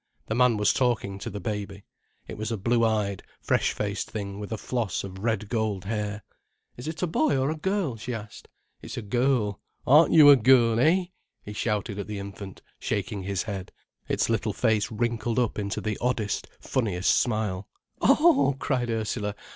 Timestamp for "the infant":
12.07-12.63